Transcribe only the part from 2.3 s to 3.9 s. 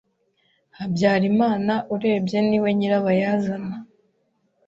niwe nyirabayazana